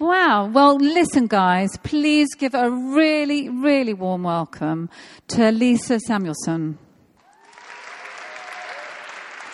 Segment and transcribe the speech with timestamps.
[0.00, 0.46] Wow.
[0.46, 4.88] Well, listen, guys, please give a really, really warm welcome
[5.28, 6.78] to Lisa Samuelson.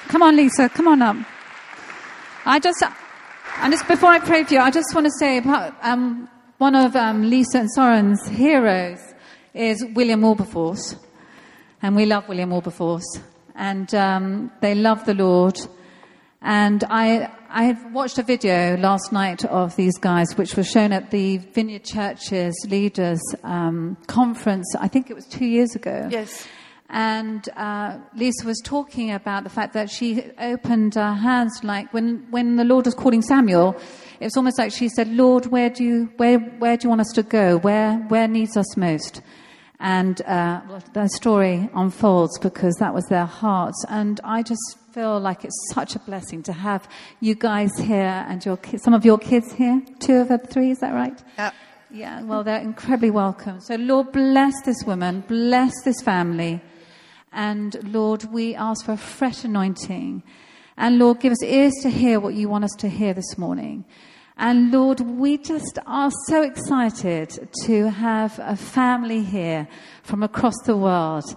[0.07, 1.17] Come on, Lisa, come on up.
[2.45, 2.81] I just,
[3.57, 6.77] and just before I pray for you, I just want to say about um, one
[6.77, 9.01] of um, Lisa and Soren's heroes
[9.53, 10.95] is William Wilberforce.
[11.83, 13.19] And we love William Wilberforce.
[13.57, 15.59] And um, they love the Lord.
[16.41, 20.93] And I, I had watched a video last night of these guys, which was shown
[20.93, 26.07] at the Vineyard Churches Leaders um, Conference, I think it was two years ago.
[26.11, 26.47] Yes.
[26.91, 32.27] And uh, Lisa was talking about the fact that she opened her hands, like when,
[32.31, 33.75] when the Lord was calling Samuel,
[34.21, 37.01] it was almost like she said, Lord, where do you, where, where do you want
[37.01, 37.57] us to go?
[37.57, 39.23] Where, where needs us most?
[39.81, 40.61] And uh,
[40.93, 43.83] the story unfolds because that was their hearts.
[43.89, 46.89] And I just feel like it's such a blessing to have
[47.21, 49.83] you guys here and your some of your kids here.
[49.99, 51.23] Two of the three, is that right?
[51.37, 51.51] Yeah.
[51.91, 53.61] Yeah, well, they're incredibly welcome.
[53.61, 56.63] So, Lord, bless this woman, bless this family.
[57.31, 60.23] And Lord, we ask for a fresh anointing.
[60.79, 63.85] And Lord, give us ears to hear what you want us to hear this morning.
[64.39, 69.69] And Lord, we just are so excited to have a family here
[70.03, 71.37] from across the world.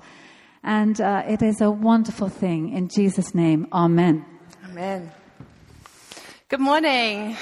[0.70, 2.74] And uh, it is a wonderful thing.
[2.74, 4.24] In Jesus' name, Amen.
[4.66, 5.12] Amen.
[6.48, 7.36] Good morning.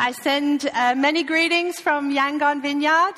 [0.00, 3.14] I send uh, many greetings from Yangon Vineyard.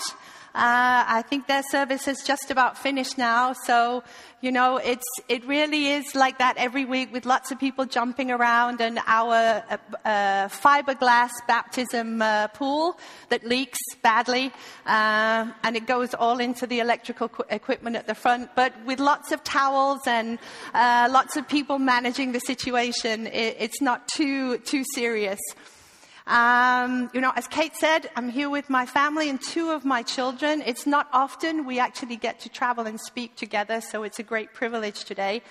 [0.55, 4.05] Uh, I think their service is just about finished now, so
[4.43, 8.31] you know it's it really is like that every week with lots of people jumping
[8.31, 12.99] around and our uh, uh, fiberglass baptism uh, pool
[13.31, 14.53] that leaks badly,
[14.85, 18.51] uh, and it goes all into the electrical qu- equipment at the front.
[18.55, 20.39] But with lots of towels and
[20.75, 25.41] uh, lots of people managing the situation, it, it's not too too serious.
[26.27, 30.03] Um, you know, as Kate said, I'm here with my family and two of my
[30.03, 30.63] children.
[30.65, 34.53] It's not often we actually get to travel and speak together, so it's a great
[34.53, 35.43] privilege today.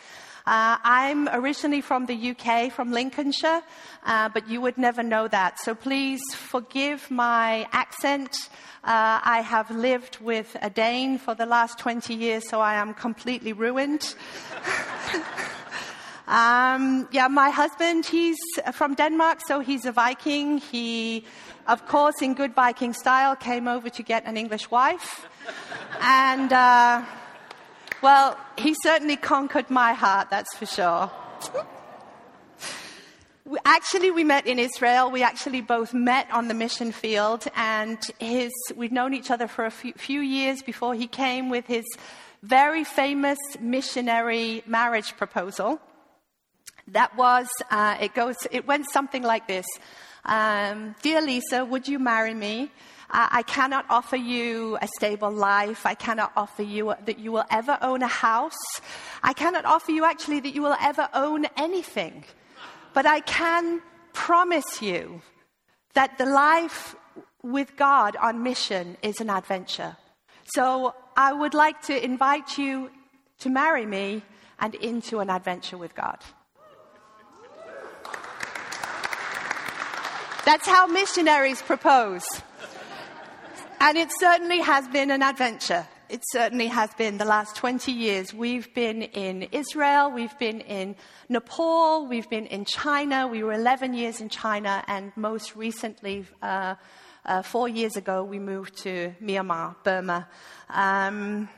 [0.46, 3.62] Uh, I'm originally from the UK, from Lincolnshire,
[4.06, 5.60] uh, but you would never know that.
[5.60, 8.36] So please forgive my accent.
[8.84, 12.96] Uh, I have lived with a Dane for the last 20 years, so I am
[12.96, 14.16] completely ruined.
[16.28, 18.38] Um, yeah, my husband, he's
[18.74, 20.59] from Denmark, so he's a Viking.
[20.59, 21.26] He,
[21.68, 25.28] of course, in good Viking style, came over to get an English wife.
[26.00, 27.04] And, uh,
[28.02, 31.12] well, he certainly conquered my heart, that's for sure.
[33.66, 35.12] Actually, we met in Israel.
[35.12, 39.66] We actually both met on the mission field, and his, we'd known each other for
[39.66, 41.86] a few, few years before he came with his
[42.44, 45.81] very famous missionary marriage proposal.
[46.88, 49.66] That was, uh, it goes, it went something like this.
[50.25, 52.72] Um, Dear Lisa, would you marry me?
[53.09, 55.86] Uh, I cannot offer you a stable life.
[55.86, 58.81] I cannot offer you that you will ever own a house.
[59.22, 62.24] I cannot offer you actually that you will ever own anything.
[62.94, 63.81] But I can
[64.13, 65.22] promise you
[65.94, 66.96] that the life
[67.44, 69.98] with God on mission is an adventure.
[70.56, 72.92] So I would like to invite you
[73.40, 74.24] to marry me
[74.59, 76.19] and into an adventure with God.
[80.44, 82.25] That's how missionaries propose.
[83.79, 85.88] And it certainly has been an adventure.
[86.09, 88.34] It certainly has been the last 20 years.
[88.34, 90.96] We've been in Israel, we've been in
[91.30, 93.28] Nepal, we've been in China.
[93.28, 96.75] We were 11 years in China, and most recently, uh,
[97.24, 100.28] uh, four years ago, we moved to Myanmar, Burma.
[100.69, 101.50] Um,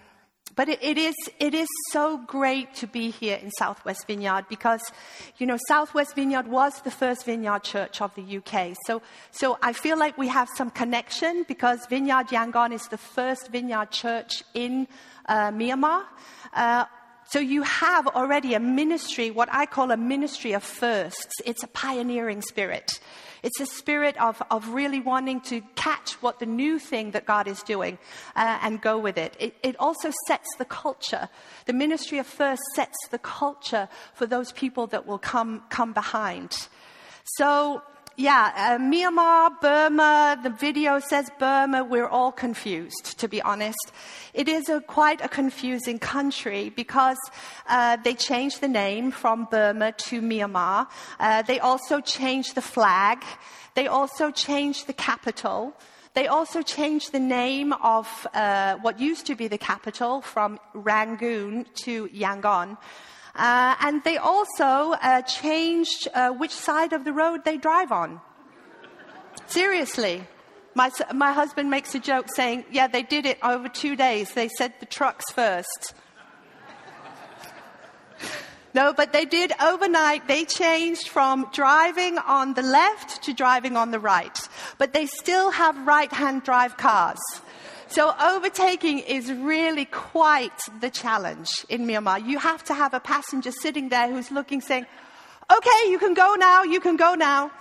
[0.56, 4.81] but it, it, is, it is so great to be here in Southwest Vineyard because,
[5.38, 8.75] you know, Southwest Vineyard was the first vineyard church of the UK.
[8.86, 13.52] So, so I feel like we have some connection because Vineyard Yangon is the first
[13.52, 14.88] vineyard church in
[15.28, 16.03] uh, Myanmar.
[16.53, 16.85] Uh,
[17.25, 21.34] so you have already a ministry, what I call a ministry of firsts.
[21.46, 23.00] It's a pioneering spirit.
[23.43, 27.47] It's a spirit of, of really wanting to catch what the new thing that God
[27.47, 27.97] is doing
[28.35, 29.35] uh, and go with it.
[29.40, 29.55] it.
[29.61, 31.28] It also sets the culture.
[31.66, 36.67] The ministry of first sets the culture for those people that will come, come behind.
[37.37, 37.81] So
[38.15, 43.91] yeah, uh, Myanmar, Burma, the video says Burma, we're all confused, to be honest.
[44.33, 47.17] It is a, quite a confusing country because
[47.67, 50.87] uh, they changed the name from Burma to Myanmar.
[51.19, 53.23] Uh, they also changed the flag.
[53.73, 55.73] They also changed the capital.
[56.13, 61.65] They also changed the name of uh, what used to be the capital from Rangoon
[61.85, 62.77] to Yangon.
[63.35, 68.22] Uh, and they also uh, changed uh, which side of the road they drive on.
[69.47, 70.24] Seriously.
[70.76, 74.34] My, my husband makes a joke saying, Yeah, they did it over two days.
[74.34, 75.94] They said the trucks first.
[78.76, 80.28] No, but they did overnight.
[80.28, 84.35] They changed from driving on the left to driving on the right.
[84.80, 87.20] But they still have right hand drive cars.
[87.93, 92.28] So overtaking is really quite the challenge in Myanmar.
[92.28, 94.87] You have to have a passenger sitting there who's looking, saying,
[95.55, 97.51] okay, you can go now, you can go now.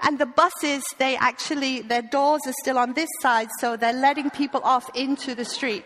[0.00, 4.30] And the buses, they actually, their doors are still on this side, so they're letting
[4.30, 5.84] people off into the street.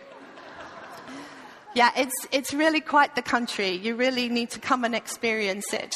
[1.75, 3.71] Yeah, it's, it's really quite the country.
[3.71, 5.95] You really need to come and experience it.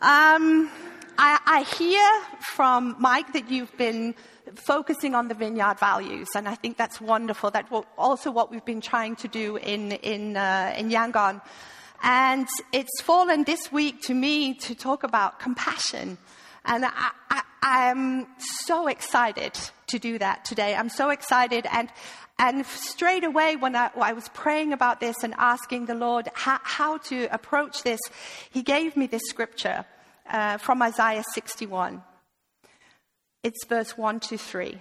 [0.00, 0.70] Um,
[1.18, 2.08] I, I hear
[2.40, 4.14] from Mike that you've been
[4.56, 7.50] focusing on the vineyard values, and I think that's wonderful.
[7.50, 11.40] That's also what we've been trying to do in, in, uh, in Yangon.
[12.02, 16.18] And it's fallen this week to me to talk about compassion.
[16.64, 19.58] And I, I, I'm so excited
[19.88, 20.74] to do that today.
[20.74, 21.66] I'm so excited.
[21.70, 21.88] And,
[22.38, 26.28] and straight away, when I, when I, was praying about this and asking the Lord
[26.34, 28.00] how, how to approach this,
[28.50, 29.84] He gave me this scripture
[30.28, 32.02] uh, from Isaiah 61.
[33.42, 34.78] It's verse 1 to 3.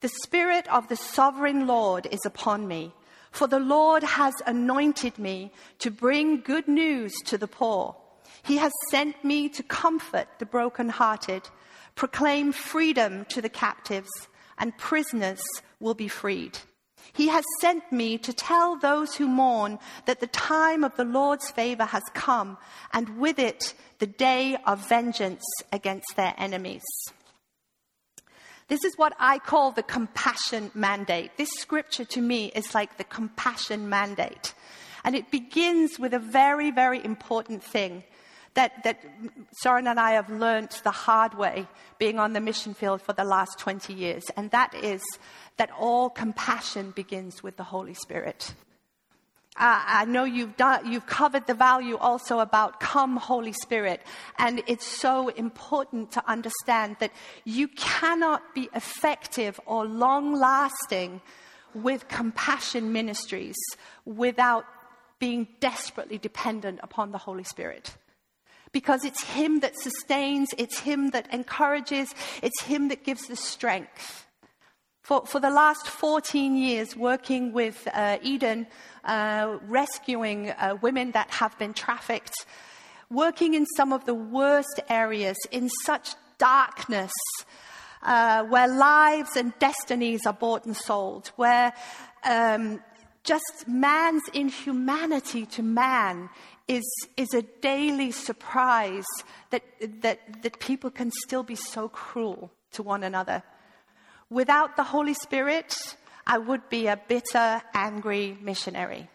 [0.00, 2.94] The Spirit of the sovereign Lord is upon me,
[3.30, 7.94] for the Lord has anointed me to bring good news to the poor.
[8.42, 11.50] He has sent me to comfort the brokenhearted,
[11.94, 15.42] proclaim freedom to the captives, and prisoners
[15.78, 16.58] will be freed.
[17.12, 21.50] He has sent me to tell those who mourn that the time of the Lord's
[21.50, 22.56] favor has come,
[22.94, 26.84] and with it the day of vengeance against their enemies.
[28.70, 31.36] This is what I call the compassion mandate.
[31.36, 34.54] This scripture to me is like the compassion mandate.
[35.02, 38.04] And it begins with a very, very important thing
[38.54, 39.00] that, that
[39.52, 41.66] Soren and I have learned the hard way
[41.98, 45.02] being on the mission field for the last 20 years, and that is
[45.56, 48.54] that all compassion begins with the Holy Spirit.
[49.56, 54.00] Uh, I know you've, done, you've covered the value also about come, Holy Spirit.
[54.38, 57.10] And it's so important to understand that
[57.44, 61.20] you cannot be effective or long lasting
[61.74, 63.56] with compassion ministries
[64.04, 64.64] without
[65.18, 67.96] being desperately dependent upon the Holy Spirit
[68.72, 74.26] because it's Him that sustains, it's Him that encourages, it's Him that gives the strength.
[75.10, 78.68] For, for the last 14 years, working with uh, Eden,
[79.02, 82.46] uh, rescuing uh, women that have been trafficked,
[83.10, 87.10] working in some of the worst areas, in such darkness,
[88.04, 91.72] uh, where lives and destinies are bought and sold, where
[92.22, 92.80] um,
[93.24, 96.30] just man's inhumanity to man
[96.68, 96.84] is,
[97.16, 99.06] is a daily surprise
[99.50, 99.64] that,
[100.02, 103.42] that, that people can still be so cruel to one another.
[104.30, 105.76] Without the Holy Spirit,
[106.24, 109.10] I would be a bitter, angry missionary.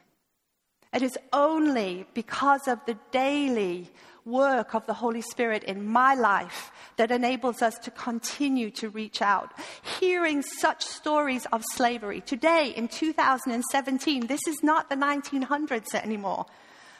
[0.93, 3.89] It is only because of the daily
[4.25, 9.21] work of the Holy Spirit in my life that enables us to continue to reach
[9.21, 9.53] out.
[9.99, 16.45] Hearing such stories of slavery today in 2017, this is not the 1900s anymore.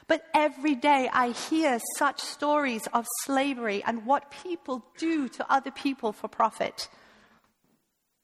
[0.08, 5.72] But every day I hear such stories of slavery and what people do to other
[5.72, 6.88] people for profit.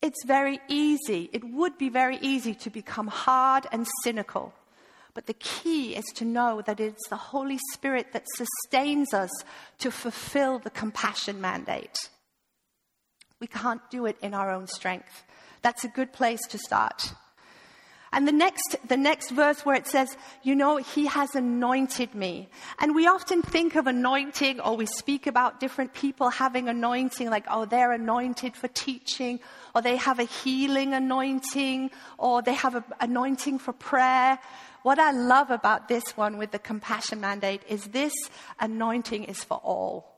[0.01, 4.53] It's very easy, it would be very easy to become hard and cynical.
[5.13, 9.29] But the key is to know that it's the Holy Spirit that sustains us
[9.79, 11.97] to fulfill the compassion mandate.
[13.39, 15.23] We can't do it in our own strength.
[15.61, 17.13] That's a good place to start.
[18.13, 22.49] And the next, the next verse where it says, you know, he has anointed me.
[22.79, 27.45] And we often think of anointing or we speak about different people having anointing, like,
[27.49, 29.39] oh, they're anointed for teaching,
[29.73, 34.39] or they have a healing anointing, or they have an anointing for prayer.
[34.83, 38.13] What I love about this one with the compassion mandate is this
[38.59, 40.11] anointing is for all.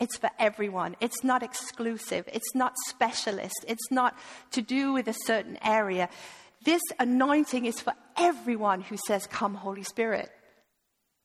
[0.00, 0.96] It's for everyone.
[1.00, 2.28] It's not exclusive.
[2.32, 3.64] It's not specialist.
[3.66, 4.16] It's not
[4.52, 6.08] to do with a certain area.
[6.64, 10.30] This anointing is for everyone who says, Come, Holy Spirit.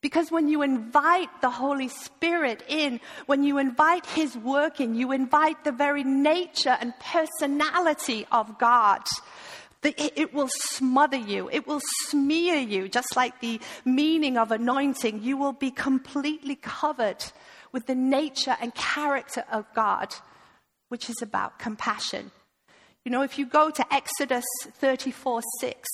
[0.03, 5.13] Because when you invite the Holy Spirit in, when you invite His work in, you
[5.13, 9.01] invite the very nature and personality of God.
[9.81, 11.49] It will smother you.
[11.49, 15.23] It will smear you, just like the meaning of anointing.
[15.23, 17.23] You will be completely covered
[17.71, 20.13] with the nature and character of God,
[20.89, 22.31] which is about compassion.
[23.05, 25.89] You know, if you go to Exodus 34 6,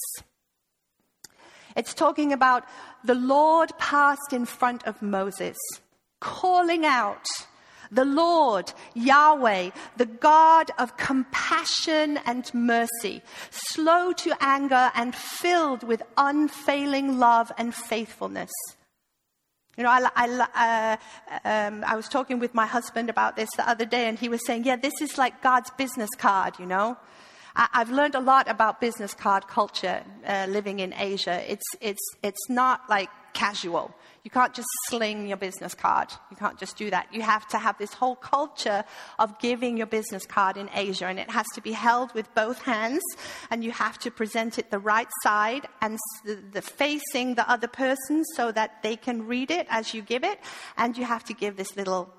[1.76, 2.66] it's talking about
[3.04, 5.58] the Lord passed in front of Moses,
[6.20, 7.26] calling out,
[7.92, 16.04] The Lord, Yahweh, the God of compassion and mercy, slow to anger and filled with
[16.18, 18.52] unfailing love and faithfulness.
[19.78, 20.98] You know, I, I,
[21.34, 24.28] uh, um, I was talking with my husband about this the other day, and he
[24.28, 26.98] was saying, Yeah, this is like God's business card, you know?
[27.56, 31.44] I, have learned a lot about business card culture uh, living in Asia.
[31.52, 33.94] It's, it's, it's not like casual.
[34.24, 36.12] You can't just sling your business card.
[36.30, 37.08] You can't just do that.
[37.14, 38.84] You have to have this whole culture
[39.18, 42.62] of giving your business card in Asia, and it has to be held with both
[42.62, 43.02] hands,
[43.50, 47.68] and you have to present it the right side and the, the facing the other
[47.68, 50.40] person so that they can read it as you give it,
[50.78, 52.14] and you have to give this little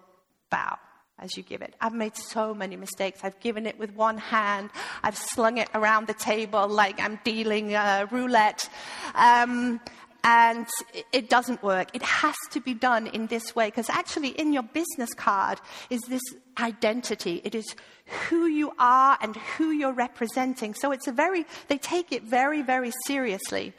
[0.51, 0.79] bow
[1.21, 1.75] as you give it.
[1.81, 3.21] I've made so many mistakes.
[3.23, 4.71] I've given it with one hand.
[5.03, 8.69] I've slung it around the table like I'm dealing uh, roulette.
[9.15, 9.81] Um,
[10.23, 10.67] and
[11.13, 11.89] it doesn't work.
[11.95, 16.01] It has to be done in this way because actually, in your business card is
[16.09, 16.23] this
[16.61, 17.41] identity.
[17.45, 17.75] It is
[18.29, 20.75] who you are and who you're representing.
[20.75, 23.73] So it's a very, they take it very, very seriously.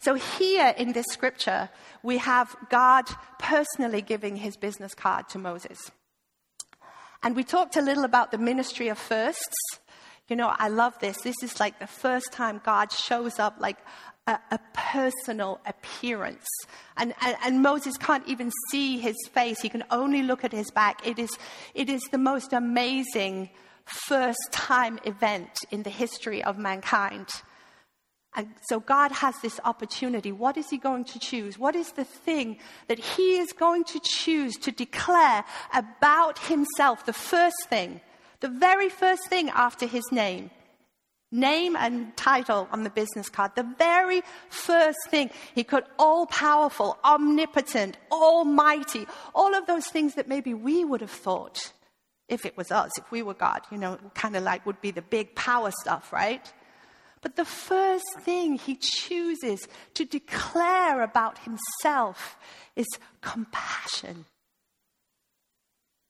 [0.00, 1.70] So here in this scripture,
[2.02, 3.06] we have God
[3.38, 5.90] personally giving his business card to Moses.
[7.22, 9.56] And we talked a little about the ministry of firsts.
[10.28, 11.20] You know, I love this.
[11.22, 13.78] This is like the first time God shows up like
[14.26, 16.46] a, a personal appearance.
[16.96, 20.70] And, and, and, Moses can't even see his face, he can only look at his
[20.70, 21.06] back.
[21.06, 21.30] It is,
[21.74, 23.50] it is the most amazing
[23.86, 27.28] first time event in the history of mankind.
[28.38, 30.30] And so God has this opportunity.
[30.30, 31.58] What is He going to choose?
[31.58, 37.04] What is the thing that He is going to choose to declare about Himself?
[37.04, 38.00] The first thing,
[38.38, 40.50] the very first thing after His name
[41.30, 43.52] name and title on the business card.
[43.54, 45.28] The very first thing.
[45.54, 51.10] He could all powerful, omnipotent, almighty, all of those things that maybe we would have
[51.10, 51.72] thought
[52.28, 54.90] if it was us, if we were God, you know, kind of like would be
[54.90, 56.52] the big power stuff, right?
[57.20, 62.36] But the first thing he chooses to declare about himself
[62.76, 62.86] is
[63.20, 64.24] compassion.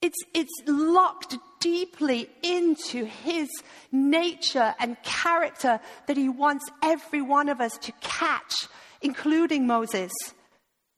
[0.00, 3.48] It's, it's locked deeply into his
[3.90, 8.68] nature and character that he wants every one of us to catch,
[9.02, 10.12] including Moses.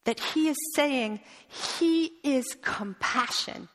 [0.04, 3.68] That he is saying he is compassion,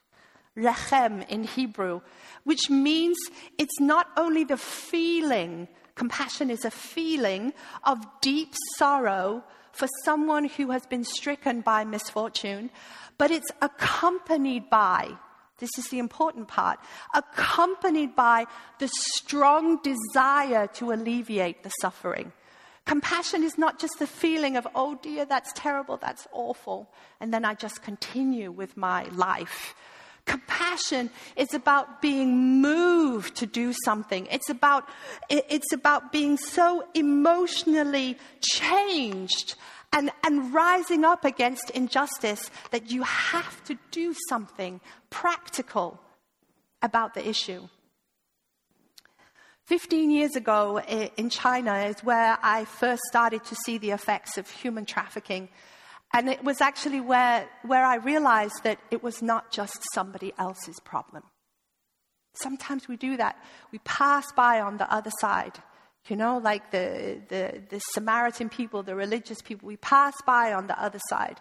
[0.58, 2.02] rechem in Hebrew,
[2.44, 3.18] which means
[3.58, 10.72] it's not only the feeling, compassion is a feeling of deep sorrow for someone who
[10.72, 12.70] has been stricken by misfortune,
[13.18, 15.10] but it's accompanied by,
[15.60, 16.80] this is the important part,
[17.14, 18.46] accompanied by
[18.80, 22.32] the strong desire to alleviate the suffering.
[22.86, 27.44] Compassion is not just the feeling of, oh dear, that's terrible, that's awful, and then
[27.44, 29.76] I just continue with my life.
[30.26, 34.28] Compassion is about being moved to do something.
[34.32, 34.88] It's about,
[35.30, 39.56] it's about being so emotionally changed
[39.94, 46.00] and, and rising up against injustice that you have to do something practical
[46.82, 47.68] about the issue.
[49.66, 50.80] 15 years ago
[51.18, 55.50] in China is where I first started to see the effects of human trafficking.
[56.16, 60.80] And it was actually where, where I realized that it was not just somebody else's
[60.80, 61.24] problem.
[62.34, 63.38] Sometimes we do that.
[63.72, 65.60] We pass by on the other side
[66.08, 70.68] you know, like the, the, the Samaritan people, the religious people, we pass by on
[70.68, 71.40] the other side.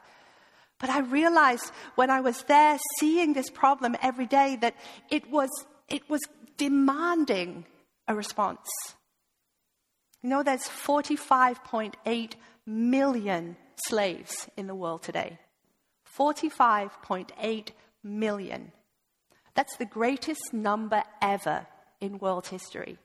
[0.78, 4.74] But I realized when I was there seeing this problem every day that
[5.10, 5.50] it was,
[5.88, 6.20] it was
[6.56, 7.66] demanding
[8.08, 8.66] a response.
[10.22, 12.32] You know, there's 45.8
[12.66, 15.38] million slaves in the world today.
[16.16, 17.68] 45.8
[18.02, 18.72] million.
[19.54, 21.66] That's the greatest number ever
[22.00, 22.98] in world history.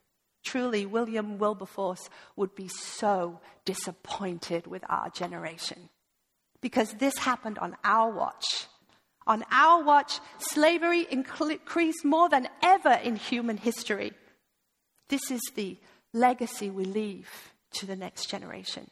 [0.44, 5.90] Truly, William Wilberforce would be so disappointed with our generation
[6.62, 8.68] because this happened on our watch.
[9.28, 14.14] On our watch, slavery increased more than ever in human history.
[15.10, 15.78] This is the
[16.14, 17.30] legacy we leave
[17.74, 18.90] to the next generation.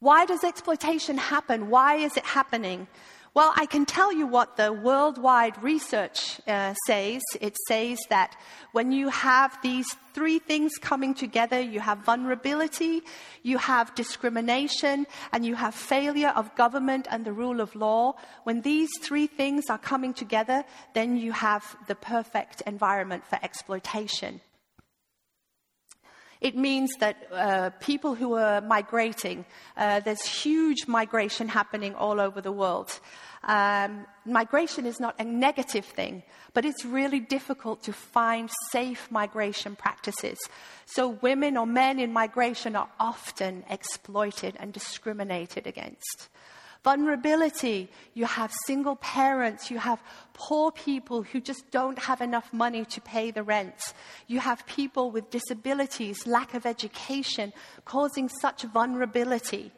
[0.00, 1.70] Why does exploitation happen?
[1.70, 2.86] Why is it happening?
[3.32, 7.22] Well, I can tell you what the worldwide research uh, says.
[7.40, 8.34] It says that
[8.72, 13.02] when you have these three things coming together, you have vulnerability,
[13.42, 18.14] you have discrimination, and you have failure of government and the rule of law.
[18.44, 24.40] When these three things are coming together, then you have the perfect environment for exploitation.
[26.40, 29.44] It means that uh, people who are migrating,
[29.76, 33.00] uh, there's huge migration happening all over the world.
[33.44, 39.76] Um, migration is not a negative thing, but it's really difficult to find safe migration
[39.76, 40.38] practices.
[40.84, 46.28] So women or men in migration are often exploited and discriminated against.
[46.86, 50.00] Vulnerability, you have single parents, you have
[50.34, 53.92] poor people who just don't have enough money to pay the rent.
[54.28, 57.52] You have people with disabilities, lack of education,
[57.84, 59.72] causing such vulnerability.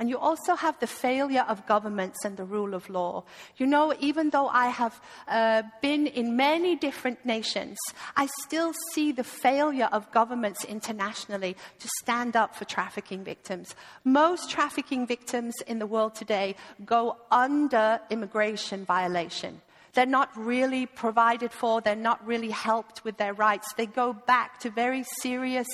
[0.00, 3.24] And you also have the failure of governments and the rule of law.
[3.58, 7.76] You know, even though I have uh, been in many different nations,
[8.16, 13.74] I still see the failure of governments internationally to stand up for trafficking victims.
[14.02, 19.60] Most trafficking victims in the world today go under immigration violation.
[19.94, 23.72] They're not really provided for, they're not really helped with their rights.
[23.74, 25.66] They go back to very serious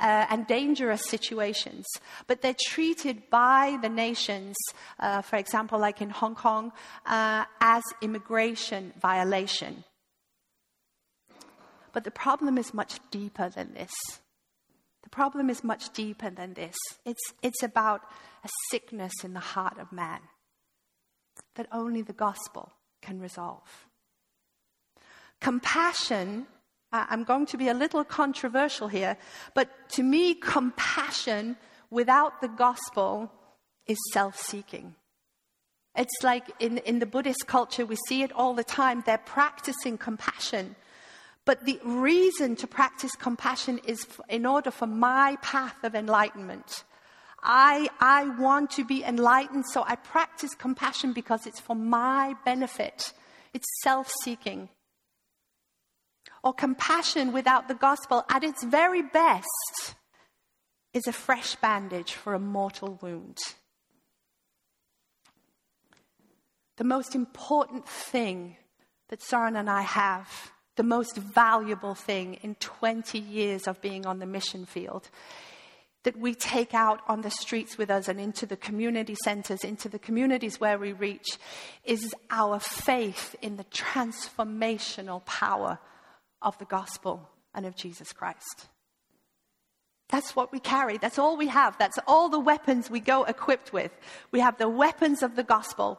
[0.00, 1.84] uh, and dangerous situations.
[2.26, 4.56] But they're treated by the nations,
[5.00, 6.72] uh, for example, like in Hong Kong,
[7.06, 9.84] uh, as immigration violation.
[11.92, 13.92] But the problem is much deeper than this.
[15.02, 16.76] The problem is much deeper than this.
[17.04, 18.00] It's, it's about
[18.44, 20.20] a sickness in the heart of man
[21.54, 22.72] that only the gospel
[23.04, 23.86] can resolve.
[25.40, 26.46] Compassion,
[26.90, 29.16] I'm going to be a little controversial here,
[29.54, 31.56] but to me, compassion
[31.90, 33.30] without the gospel
[33.86, 34.94] is self seeking.
[35.96, 39.02] It's like in, in the Buddhist culture, we see it all the time.
[39.06, 40.74] They're practicing compassion.
[41.44, 46.84] But the reason to practice compassion is in order for my path of enlightenment.
[47.44, 53.12] I, I want to be enlightened, so I practice compassion because it's for my benefit.
[53.52, 54.70] It's self seeking.
[56.42, 59.94] Or compassion without the gospel, at its very best,
[60.94, 63.38] is a fresh bandage for a mortal wound.
[66.76, 68.56] The most important thing
[69.08, 74.18] that Soren and I have, the most valuable thing in 20 years of being on
[74.18, 75.08] the mission field,
[76.04, 79.88] that we take out on the streets with us and into the community centers, into
[79.88, 81.38] the communities where we reach,
[81.84, 85.78] is our faith in the transformational power
[86.42, 88.68] of the gospel and of Jesus Christ.
[90.10, 90.98] That's what we carry.
[90.98, 91.78] That's all we have.
[91.78, 93.90] That's all the weapons we go equipped with.
[94.30, 95.98] We have the weapons of the gospel.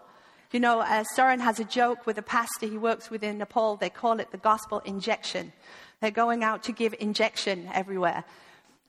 [0.52, 3.76] You know, uh, Soren has a joke with a pastor he works with in Nepal.
[3.76, 5.52] They call it the gospel injection.
[6.00, 8.24] They're going out to give injection everywhere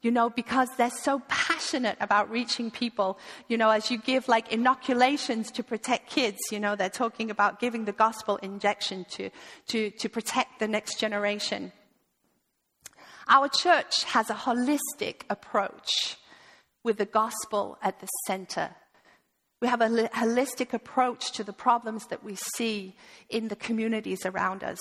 [0.03, 3.19] you know, because they're so passionate about reaching people.
[3.49, 7.61] You know, as you give like inoculations to protect kids, you know, they're talking about
[7.61, 9.31] giving the gospel injection to,
[9.69, 11.73] to, to protect the next generation.
[13.29, 16.17] Our church has a holistic approach
[16.85, 18.71] with the gospel at the center.
[19.61, 22.95] We have a holistic approach to the problems that we see
[23.29, 24.79] in the communities around us.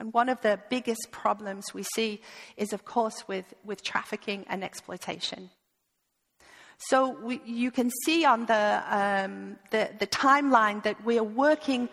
[0.00, 2.22] And one of the biggest problems we see
[2.56, 5.50] is, of course, with, with trafficking and exploitation.
[6.78, 11.90] So we, you can see on the, um, the, the timeline that we are working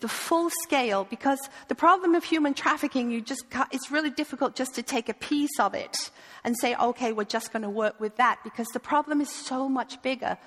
[0.00, 4.74] the full scale because the problem of human trafficking, you just, it's really difficult just
[4.74, 6.10] to take a piece of it
[6.44, 9.68] and say, okay, we're just going to work with that because the problem is so
[9.68, 10.38] much bigger.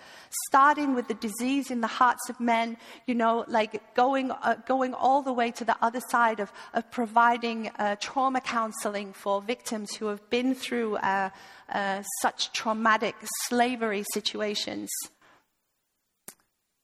[0.48, 4.94] Starting with the disease in the hearts of men, you know, like going, uh, going
[4.94, 9.96] all the way to the other side of, of providing uh, trauma counseling for victims
[9.96, 11.30] who have been through uh,
[11.70, 14.90] uh such traumatic slavery situations.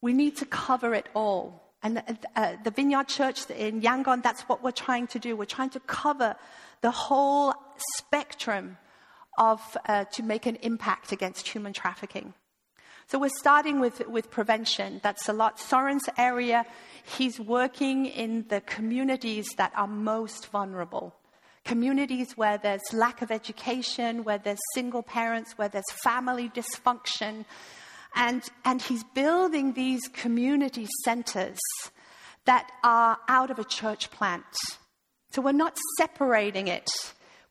[0.02, 1.67] We need to cover it all.
[1.84, 2.02] And
[2.36, 5.36] uh, the Vineyard Church in Yangon, that's what we're trying to do.
[5.36, 6.36] We're trying to cover
[6.82, 7.54] the whole
[7.98, 8.78] spectrum
[9.38, 12.34] of, uh, to make an impact against human trafficking.
[13.10, 15.00] So we're starting with, with prevention.
[15.02, 15.60] That's a lot.
[15.60, 16.66] Soren's area,
[17.18, 21.16] he's working in the communities that are most vulnerable.
[21.64, 27.46] Communities where there's lack of education, where there's single parents, where there's family dysfunction,
[28.16, 31.60] and, and he's building these community centers
[32.46, 34.46] that are out of a church plant.
[35.32, 36.90] So we're not separating it.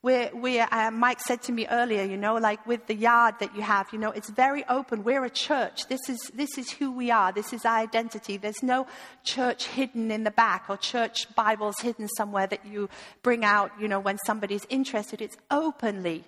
[0.03, 3.55] We're, we're, uh, Mike said to me earlier, you know, like with the yard that
[3.55, 5.03] you have, you know, it's very open.
[5.03, 5.87] We're a church.
[5.87, 7.31] This is, this is who we are.
[7.31, 8.37] This is our identity.
[8.37, 8.87] There's no
[9.23, 12.89] church hidden in the back or church Bibles hidden somewhere that you
[13.23, 15.21] bring out, you know, when somebody's interested.
[15.21, 16.23] It's openly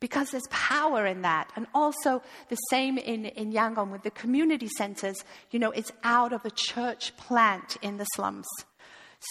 [0.00, 1.50] because there's power in that.
[1.56, 5.16] And also the same in, in Yangon with the community centers.
[5.50, 8.46] You know, it's out of a church plant in the slums.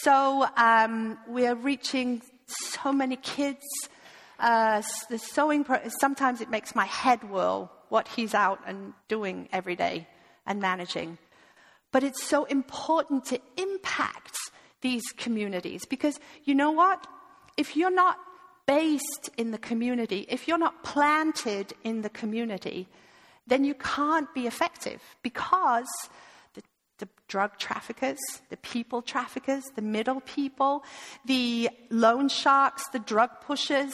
[0.02, 3.64] So um, we're reaching so many kids.
[4.40, 9.48] Uh, the sewing, pro- sometimes it makes my head whirl what he's out and doing
[9.54, 10.08] every day
[10.46, 11.18] and managing.
[11.92, 14.36] But it's so important to impact
[14.82, 17.08] these communities because you know what?
[17.56, 18.18] If you're not
[18.68, 22.88] based in the community, if you're not planted in the community,
[23.48, 25.88] then you can't be effective because
[26.54, 26.62] the,
[27.00, 30.84] the, drug traffickers, the people traffickers, the middle people,
[31.26, 33.94] the loan sharks, the drug pushers,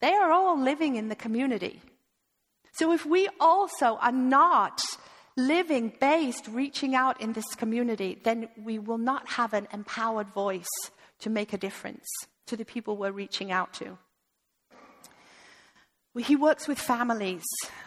[0.00, 1.80] they are all living in the community.
[2.72, 4.80] So if we also are not
[5.36, 10.64] living based, reaching out in this community, then we will not have an empowered voice
[11.20, 12.06] to make a difference
[12.46, 13.98] to the people we're reaching out to.
[16.18, 17.44] He works with families.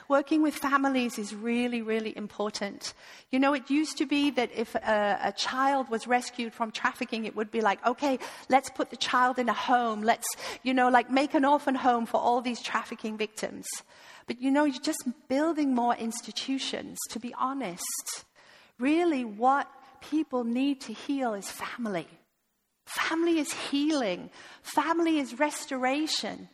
[0.08, 2.94] Working with families is really, really important.
[3.32, 7.26] You know, it used to be that if a, a, child was rescued from trafficking,
[7.26, 10.02] it would be like, okay, let's put the child in a home.
[10.02, 10.28] Let's,
[10.64, 13.68] you know, like make an orphan home for all these trafficking victims.
[14.28, 18.26] But you know, you're just building more institutions, to be honest.
[18.78, 19.68] Really, what
[20.02, 22.08] people need to heal is family.
[22.86, 24.30] Family is healing,
[24.62, 26.50] family is restoration.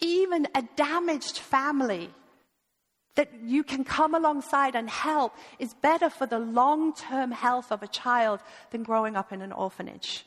[0.00, 2.10] Even a damaged family
[3.14, 7.82] that you can come alongside and help is better for the long term health of
[7.82, 10.24] a child than growing up in an orphanage.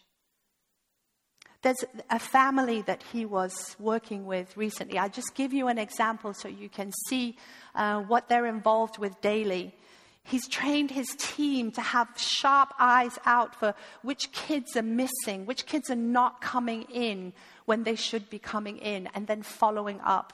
[1.62, 4.97] There's a family that he was working with recently.
[4.97, 7.38] I just give you an example so you can see
[7.75, 9.75] uh, what they're involved with daily.
[10.23, 15.65] He's trained his team to have sharp eyes out for which kids are missing, which
[15.65, 17.34] kids are not coming in
[17.65, 20.34] when they should be coming in, and then following up.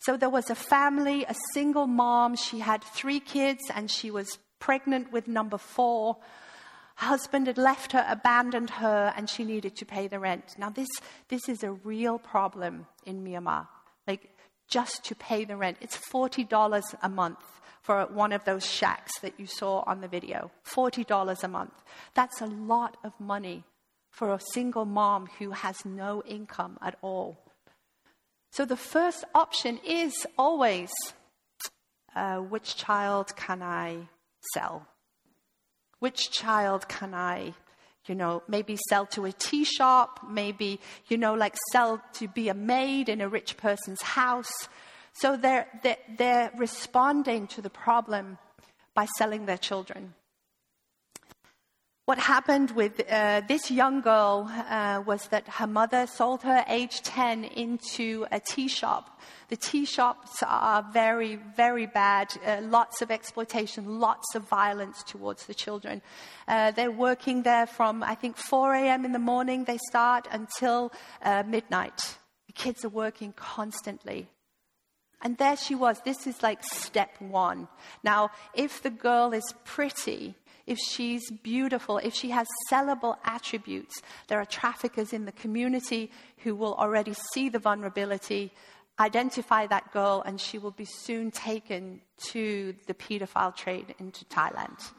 [0.00, 2.36] So there was a family, a single mom.
[2.36, 6.16] She had three kids, and she was pregnant with number four
[6.96, 10.54] Her husband had left her, abandoned her, and she needed to pay the rent.
[10.58, 10.88] Now, this,
[11.28, 13.66] this is a real problem in Myanmar.
[14.06, 14.30] Like,
[14.68, 15.76] just to pay the rent.
[15.80, 17.44] It's $40 a month
[17.86, 20.50] for one of those shacks that you saw on the video.
[20.66, 21.84] $40 a month.
[22.14, 23.62] That's a lot of money
[24.10, 27.38] for a single mom who has no income at all.
[28.50, 30.90] So the first option is always
[32.16, 34.08] uh, which child can I
[34.52, 34.88] sell?
[36.00, 37.54] Which child can I,
[38.06, 42.48] you know, maybe sell to a tea shop, maybe, you know, like sell to be
[42.48, 44.68] a maid in a rich person's house?
[45.18, 48.38] So they're, they're, they're responding to the problem
[48.94, 50.14] by selling their children.
[52.04, 57.02] What happened with uh, this young girl uh, was that her mother sold her age
[57.02, 59.20] 10 into a tea shop.
[59.48, 62.32] The tea shops are very, very bad.
[62.46, 66.00] Uh, lots of exploitation, lots of violence towards the children.
[66.46, 69.04] Uh, they're working there from, I think, 4 a.m.
[69.04, 72.18] in the morning, they start, until uh, midnight.
[72.46, 74.28] The kids are working constantly.
[75.26, 76.00] And there she was.
[76.02, 77.66] This is like step one.
[78.04, 80.36] Now, if the girl is pretty,
[80.68, 86.12] if she's beautiful, if she has sellable attributes, there are traffickers in the community
[86.44, 88.52] who will already see the vulnerability,
[89.00, 94.92] identify that girl, and she will be soon taken to the pedophile trade into Thailand.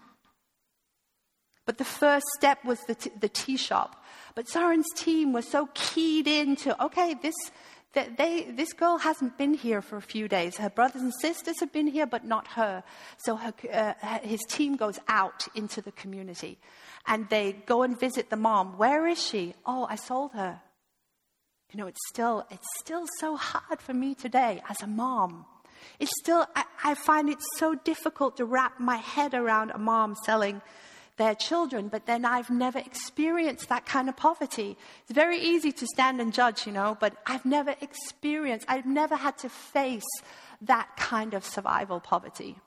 [1.66, 4.04] But the first step was the, t- the tea shop.
[4.36, 7.36] But Soren's team was so keyed into okay, this,
[7.94, 10.58] they, this girl hasn't been here for a few days.
[10.58, 12.84] Her brothers and sisters have been here, but not her.
[13.18, 16.60] So her, uh, his team goes out into the community
[17.08, 18.78] and they go and visit the mom.
[18.78, 19.56] Where is she?
[19.66, 20.62] Oh, I sold her.
[21.72, 25.46] You know, it's still, it's still so hard for me today as a mom.
[26.00, 30.16] It's still, I, I find it so difficult to wrap my head around a mom
[30.24, 30.62] selling
[31.18, 34.78] their children, but then I've never experienced that kind of poverty.
[35.04, 39.16] It's very easy to stand and judge, you know, but I've never experienced, I've never
[39.16, 40.06] had to face
[40.62, 42.58] that kind of survival poverty.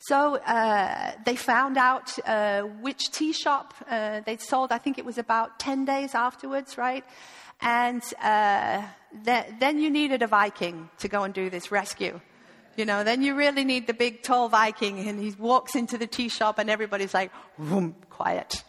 [0.00, 4.70] So uh, they found out uh, which tea shop uh, they'd sold.
[4.70, 7.04] I think it was about 10 days afterwards, right?
[7.60, 8.82] And uh,
[9.24, 12.20] th- then you needed a Viking to go and do this rescue.
[12.78, 16.06] You know, then you really need the big tall Viking and he walks into the
[16.06, 18.62] tea shop and everybody's like, Vroom, quiet.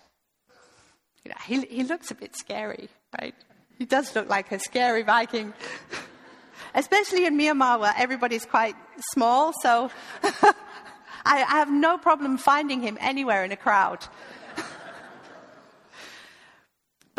[1.23, 2.89] You know, he, he looks a bit scary,
[3.21, 3.35] right?
[3.77, 5.53] He does look like a scary Viking.
[6.73, 8.75] Especially in Myanmar where everybody's quite
[9.11, 9.91] small, so
[10.23, 10.53] I,
[11.23, 14.07] I have no problem finding him anywhere in a crowd.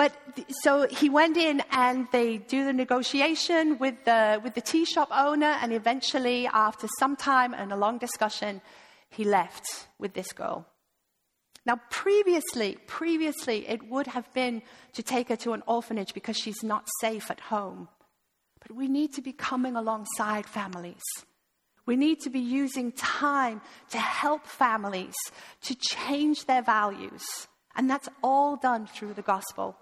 [0.00, 0.14] But
[0.62, 5.10] so he went in and they do the negotiation with the, with the tea shop
[5.12, 8.62] owner, and eventually, after some time and a long discussion,
[9.10, 10.64] he left with this girl.
[11.66, 14.62] Now, previously, previously, it would have been
[14.94, 17.88] to take her to an orphanage because she's not safe at home.
[18.62, 21.04] But we need to be coming alongside families.
[21.84, 23.60] We need to be using time
[23.90, 25.16] to help families
[25.64, 27.22] to change their values.
[27.76, 29.76] And that's all done through the gospel.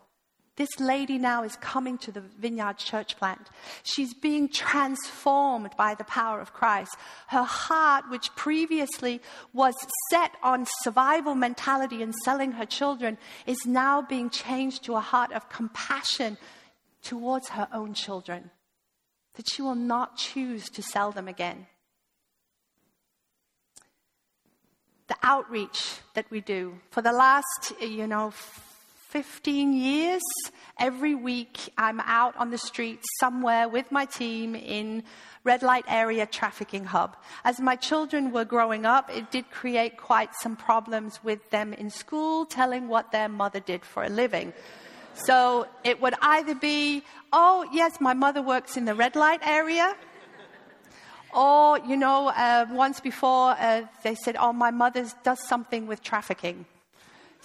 [0.59, 3.49] This lady now is coming to the Vineyard Church plant.
[3.85, 6.97] She's being transformed by the power of Christ.
[7.29, 9.77] Her heart, which previously was
[10.11, 15.33] set on survival mentality and selling her children, is now being changed to a heart
[15.33, 16.37] of compassion
[17.03, 18.51] towards her own children.
[19.35, 21.69] That she will not choose to sell them again.
[25.07, 28.33] The outreach that we do for the last, you know,
[29.09, 30.21] 15 years,
[30.79, 35.03] every week I'm out on the street somewhere with my team in
[35.45, 37.17] red light area trafficking hub.
[37.43, 41.89] As my children were growing up, it did create quite some problems with them in
[41.89, 44.53] school telling what their mother did for a living.
[45.15, 49.97] So it would either be, oh, yes, my mother works in the red light area.
[51.35, 56.03] Or, you know, uh, once before uh, they said, oh, my mother does something with
[56.03, 56.67] trafficking.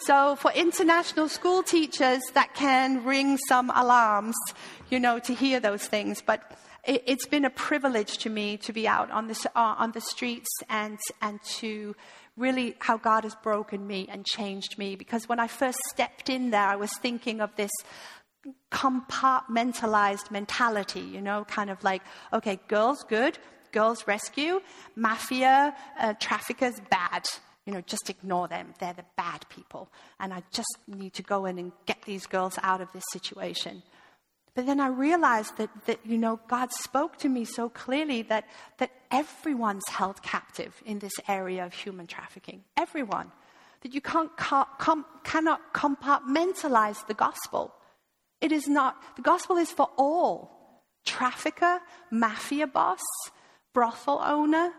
[0.05, 4.35] So for international school teachers, that can ring some alarms,
[4.89, 6.21] you know, to hear those things.
[6.21, 6.41] But
[6.83, 10.01] it, has been a privilege to me to be out on the, uh, on the
[10.01, 11.95] streets and, and to
[12.35, 14.95] really how God has broken me and changed me.
[14.97, 17.71] Because when I first stepped in there, I was thinking of this
[18.71, 22.01] compartmentalized mentality, you know, kind of like,
[22.33, 23.37] okay, girls good,
[23.71, 24.59] girls rescue,
[24.97, 27.23] mafia, uh, traffickers bad
[27.65, 28.73] you know, just ignore them.
[28.79, 29.89] They're the bad people.
[30.19, 33.83] And I just need to go in and get these girls out of this situation.
[34.55, 38.45] But then I realized that, that you know, God spoke to me so clearly that,
[38.77, 42.63] that everyone's held captive in this area of human trafficking.
[42.77, 43.31] Everyone.
[43.81, 47.73] That you can't, com, cannot compartmentalize the gospel.
[48.39, 50.83] It is not, the gospel is for all.
[51.05, 51.79] Trafficker,
[52.11, 53.01] mafia boss,
[53.73, 54.71] brothel owner,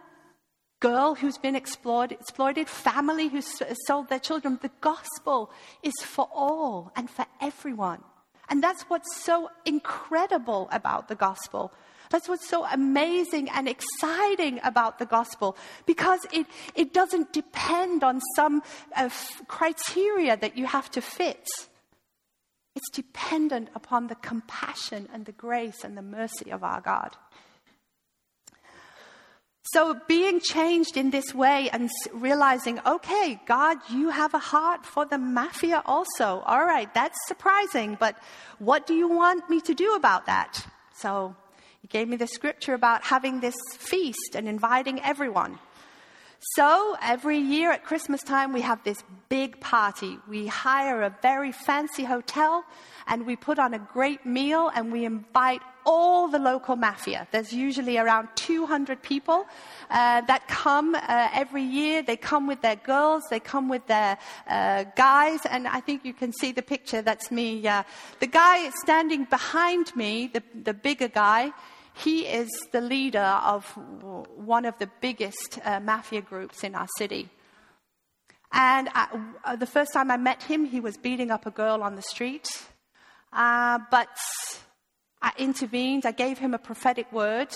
[0.84, 3.48] girl who's been exploited, exploited, family who's
[3.86, 4.58] sold their children.
[4.60, 5.50] The gospel
[5.82, 8.02] is for all and for everyone.
[8.50, 11.72] And that's what's so incredible about the gospel.
[12.10, 18.20] That's what's so amazing and exciting about the gospel because it, it doesn't depend on
[18.36, 18.62] some
[18.94, 19.08] uh,
[19.48, 21.48] criteria that you have to fit.
[22.76, 27.16] It's dependent upon the compassion and the grace and the mercy of our God.
[29.72, 35.06] So being changed in this way and realizing, okay, God, you have a heart for
[35.06, 36.42] the mafia also.
[36.44, 38.16] All right, that's surprising, but
[38.58, 40.66] what do you want me to do about that?
[40.94, 41.34] So
[41.80, 45.58] he gave me the scripture about having this feast and inviting everyone.
[46.56, 50.18] So every year at Christmas time, we have this big party.
[50.28, 52.64] We hire a very fancy hotel
[53.06, 57.26] and we put on a great meal and we invite all the local mafia.
[57.30, 59.46] There's usually around 200 people
[59.90, 62.02] uh, that come uh, every year.
[62.02, 64.18] They come with their girls, they come with their
[64.48, 67.02] uh, guys, and I think you can see the picture.
[67.02, 67.60] That's me.
[67.60, 71.52] the guy standing behind me, the, the bigger guy,
[71.94, 73.64] he is the leader of
[74.36, 77.28] one of the biggest uh, mafia groups in our city.
[78.52, 79.08] And I,
[79.44, 82.02] uh, the first time I met him, he was beating up a girl on the
[82.02, 82.48] street.
[83.32, 84.08] Uh, but
[85.24, 86.04] I intervened.
[86.04, 87.48] I gave him a prophetic word,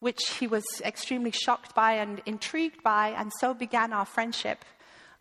[0.00, 4.64] which he was extremely shocked by and intrigued by, and so began our friendship.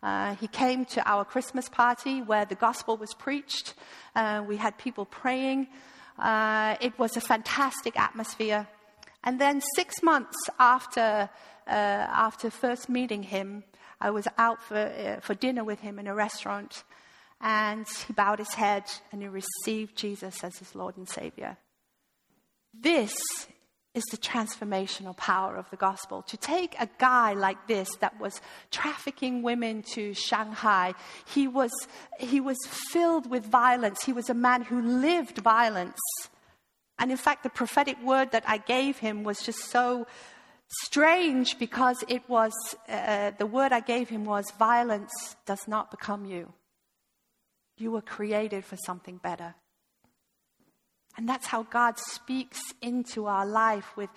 [0.01, 3.75] Uh, he came to our Christmas party where the gospel was preached.
[4.15, 5.67] Uh, we had people praying.
[6.17, 8.67] Uh, it was a fantastic atmosphere.
[9.23, 11.29] And then, six months after,
[11.67, 13.63] uh, after first meeting him,
[14.01, 16.83] I was out for, uh, for dinner with him in a restaurant.
[17.39, 21.55] And he bowed his head and he received Jesus as his Lord and Savior.
[22.73, 23.13] This
[23.93, 26.23] is the transformational power of the gospel.
[26.23, 31.71] To take a guy like this that was trafficking women to Shanghai, he was,
[32.19, 32.57] he was
[32.91, 34.03] filled with violence.
[34.03, 35.99] He was a man who lived violence.
[36.97, 40.07] And in fact, the prophetic word that I gave him was just so
[40.81, 42.53] strange because it was
[42.89, 46.51] uh, the word I gave him was violence does not become you.
[47.77, 49.55] You were created for something better.
[51.15, 54.09] And that's how God speaks into our life with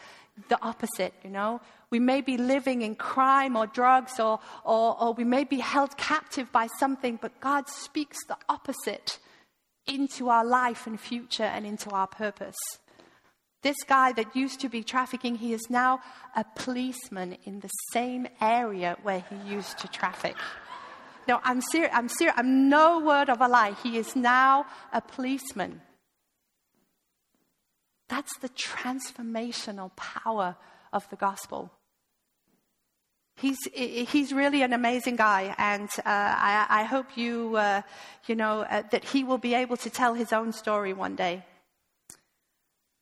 [0.48, 1.60] the opposite, you know.
[1.90, 5.96] We may be living in crime or drugs or, or, or we may be held
[5.96, 9.18] captive by something, but God speaks the opposite
[9.86, 12.56] into our life and future and into our purpose.
[13.62, 16.00] This guy that used to be trafficking, he is now
[16.34, 20.36] a policeman in the same area where he used to traffic.
[21.26, 21.90] No, I'm serious.
[21.92, 22.34] I'm serious.
[22.38, 23.74] I'm no word of a lie.
[23.82, 25.80] He is now a policeman.
[28.08, 30.56] That's the transformational power
[30.92, 31.72] of the gospel.
[33.38, 37.82] He's, he's really an amazing guy, and uh, I, I, hope you, uh,
[38.26, 41.44] you know, uh, that he will be able to tell his own story one day.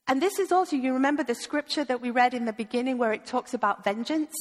[0.08, 3.12] And this is also, you remember the scripture that we read in the beginning where
[3.12, 4.34] it talks about vengeance?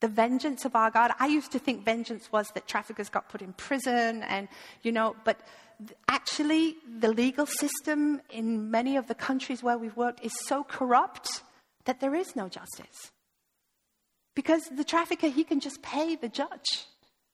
[0.00, 1.12] The vengeance of our God.
[1.18, 4.48] I used to think vengeance was that traffickers got put in prison and,
[4.82, 5.38] you know, but
[6.08, 11.42] actually the legal system in many of the countries where we've worked is so corrupt
[11.84, 13.12] that there is no justice.
[14.34, 16.86] Because the trafficker, he can just pay the judge.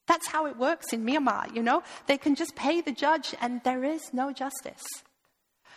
[0.07, 1.83] That's how it works in Myanmar, you know?
[2.07, 4.85] They can just pay the judge and there is no justice.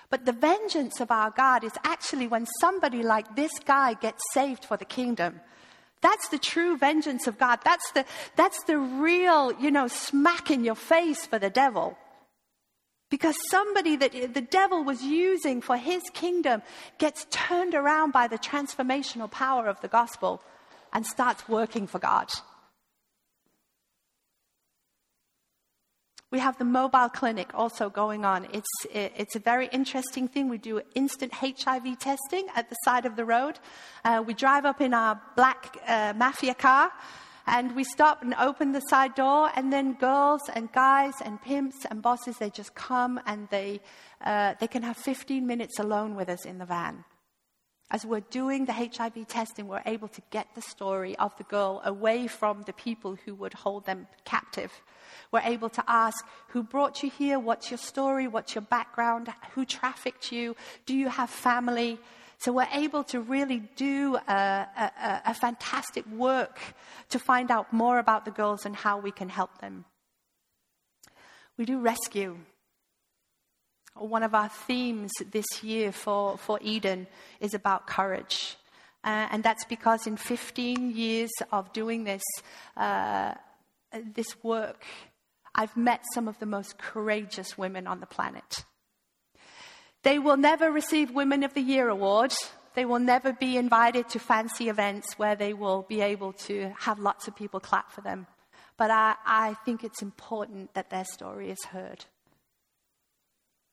[0.10, 4.66] But the vengeance of our God is actually when somebody like this guy gets saved
[4.66, 5.42] for the kingdom.
[6.02, 7.60] That's the true vengeance of God.
[7.64, 11.98] That's the, that's the real, you know, smack in your face for the devil.
[13.10, 16.64] Because somebody that the devil was using for his kingdom
[16.98, 20.42] gets turned around by the transformational power of the gospel
[20.92, 22.30] and starts working for God.
[26.32, 28.48] We have the mobile clinic also going on.
[28.52, 30.50] It's, it's a very interesting thing.
[30.50, 33.60] We do instant HIV testing at the side of the road.
[34.04, 36.92] Uh, we drive up in our black uh, mafia car
[37.48, 41.86] and we stop and open the side door, and then girls and guys and pimps
[41.90, 43.82] and bosses, they just come and they,
[44.24, 47.04] uh, they can have 15 minutes alone with us in the van.
[47.92, 51.82] As we're doing the HIV testing, we're able to get the story of the girl
[51.86, 54.72] away from the people who would hold them captive.
[55.32, 57.38] We're able to ask, who brought you here?
[57.38, 58.28] What's your story?
[58.28, 59.30] What's your background?
[59.54, 60.56] Who trafficked you?
[60.88, 62.00] Do you have family?
[62.46, 66.60] So we're able to really do a, a, a fantastic work
[67.10, 69.86] to find out more about the girls and how we can help them.
[71.58, 72.38] We do rescue
[73.96, 77.08] one of our themes this year for, for Eden
[77.40, 78.58] is about courage.
[79.04, 82.24] Uh, and that's because in 15 years of doing this,
[82.78, 83.34] uh,
[84.14, 84.86] this work,
[85.56, 88.66] I've met some of the most courageous women on the planet.
[90.06, 92.32] They will never receive Women of the Year award.
[92.76, 97.00] They will never be invited to fancy events where they will be able to have
[97.00, 98.28] lots of people clap for them.
[98.78, 102.06] But I, I think it's important that their story is heard.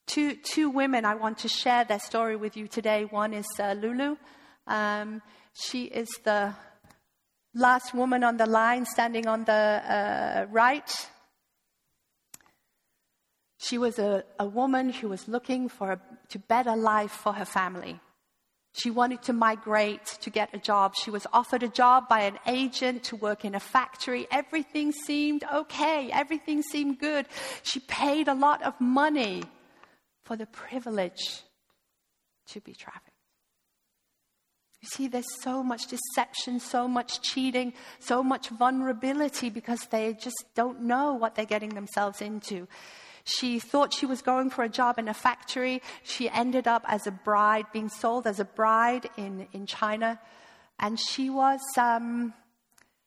[0.06, 3.04] Two, two women I want to share their story with you today.
[3.04, 4.16] One is uh, Lulu.
[4.66, 5.20] Um,
[5.52, 6.54] she is the
[7.54, 11.10] last woman on the line standing on the uh, right.
[13.62, 17.44] She was a, a woman who was looking for a to better life for her
[17.44, 18.00] family.
[18.72, 20.96] She wanted to migrate to get a job.
[20.96, 24.26] She was offered a job by an agent to work in a factory.
[24.32, 26.10] Everything seemed okay.
[26.12, 27.26] Everything seemed good.
[27.62, 29.44] She paid a lot of money
[30.24, 31.42] for the privilege
[32.48, 33.10] to be trafficked.
[34.80, 40.44] You see, there's so much deception, so much cheating, so much vulnerability because they just
[40.56, 42.66] don't know what they're getting themselves into.
[43.24, 45.82] She thought she was going for a job in a factory.
[46.02, 50.20] She ended up as a bride, being sold as a bride in, in China.
[50.78, 52.34] And she was, um,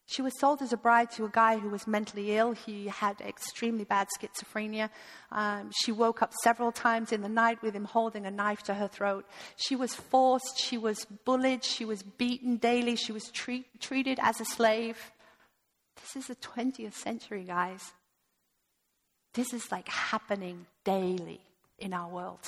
[0.06, 2.54] she was sold as a bride to a guy who was mentally ill.
[2.54, 4.89] He had extremely bad schizophrenia.
[5.32, 8.75] Um, she woke up several times in the night with him holding a knife to
[8.75, 9.25] her throat.
[9.58, 14.39] She was forced, she was bullied, she was beaten daily, she was treat, treated as
[14.39, 15.12] a slave.
[16.01, 17.91] This is the 20th century, guys.
[19.36, 21.41] This is like happening daily
[21.78, 22.39] in our world.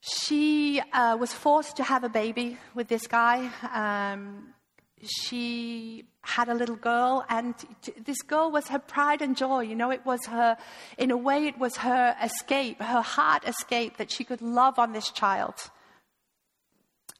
[0.00, 3.50] She uh, was forced to have a baby with this guy.
[3.72, 4.54] Um,
[5.02, 7.54] she had a little girl, and
[8.04, 9.60] this girl was her pride and joy.
[9.60, 10.56] You know, it was her,
[10.98, 14.92] in a way, it was her escape, her heart escape that she could love on
[14.92, 15.54] this child.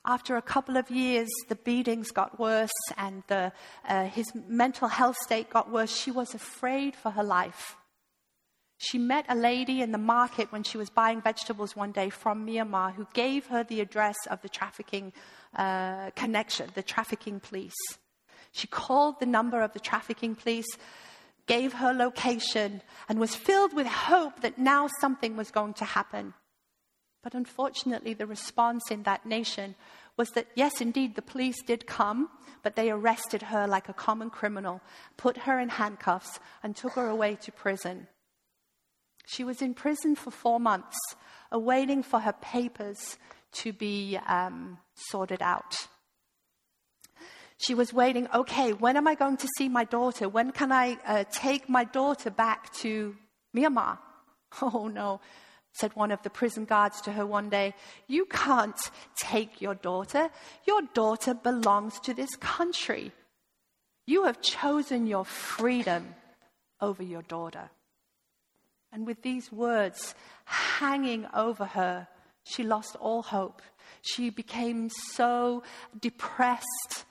[0.08, 3.52] After a couple of years, the beatings got worse and the,
[3.88, 5.94] uh, his mental health state got worse.
[5.94, 7.76] She was afraid for her life.
[8.78, 12.46] She met a lady in the market when she was buying vegetables one day from
[12.46, 15.12] Myanmar who gave her the address of the trafficking
[15.56, 17.74] uh, connection, the trafficking police.
[18.52, 20.68] She called the number of the trafficking police,
[21.46, 26.34] gave her location, and was filled with hope that now something was going to happen.
[27.26, 29.74] But unfortunately, the response in that nation
[30.16, 32.28] was that, yes, indeed, the police did come,
[32.62, 34.80] but they arrested her like a common criminal,
[35.16, 38.06] put her in handcuffs, and took her away to prison.
[39.26, 40.96] She was in prison for four months,
[41.50, 43.18] awaiting for her papers
[43.54, 45.88] to be um, sorted out.
[47.58, 50.28] She was waiting, okay, when am I going to see my daughter?
[50.28, 53.16] When can I uh, take my daughter back to
[53.52, 53.98] Myanmar?
[54.62, 55.20] Oh no,
[55.78, 57.74] said one of the prison guards to her one day,
[58.06, 58.78] You can't
[59.18, 60.30] take your daughter.
[60.66, 63.12] Your daughter belongs to this country.
[64.06, 66.14] You have chosen your freedom
[66.80, 67.70] over your daughter.
[68.92, 70.14] And with these words
[70.44, 72.08] hanging over her,
[72.44, 73.60] she lost all hope.
[74.02, 75.62] She became so
[76.00, 77.04] depressed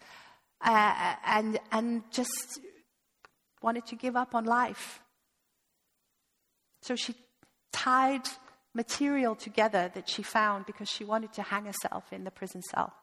[0.62, 2.60] uh, and, and just
[3.62, 5.02] wanted to give up on life.
[6.82, 7.16] So she
[7.74, 8.28] tied
[8.76, 12.94] material together that she found because she wanted to hang herself in the prison cell.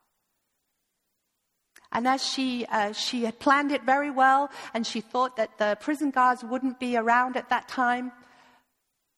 [1.91, 5.77] And as she, uh, she had planned it very well, and she thought that the
[5.81, 8.13] prison guards wouldn't be around at that time,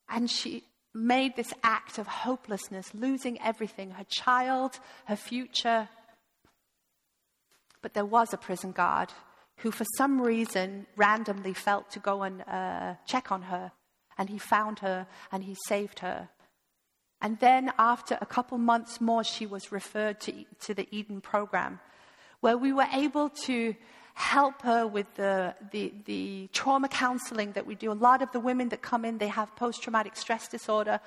[0.08, 5.88] and she made this act of hopelessness, losing everything her child, her future.
[7.82, 9.12] But there was a prison guard
[9.58, 13.72] who, for some reason, randomly felt to go and uh, check on her.
[14.16, 16.28] And he found her and he saved her.
[17.20, 21.80] And then, after a couple months more, she was referred to, to the Eden program,
[22.40, 23.74] where we were able to
[24.14, 27.90] help her with the, the, the trauma counseling that we do.
[27.90, 31.00] A lot of the women that come in, they have post traumatic stress disorder.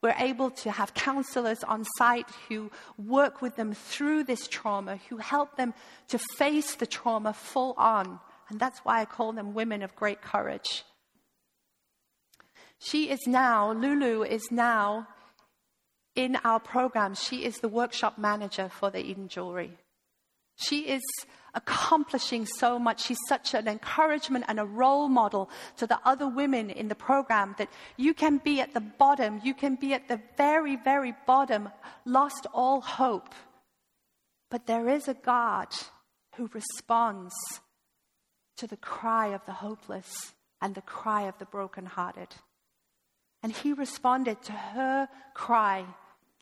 [0.00, 5.16] We're able to have counselors on site who work with them through this trauma, who
[5.16, 5.74] help them
[6.08, 8.20] to face the trauma full on.
[8.48, 10.84] And that's why I call them women of great courage.
[12.78, 15.06] She is now, Lulu is now
[16.14, 19.78] in our program, she is the workshop manager for the Eden Jewelry.
[20.56, 21.02] She is
[21.54, 23.02] accomplishing so much.
[23.02, 27.54] She's such an encouragement and a role model to the other women in the program
[27.58, 31.68] that you can be at the bottom, you can be at the very, very bottom,
[32.04, 33.34] lost all hope.
[34.50, 35.68] But there is a God
[36.36, 37.34] who responds
[38.56, 42.28] to the cry of the hopeless and the cry of the brokenhearted.
[43.42, 45.84] And he responded to her cry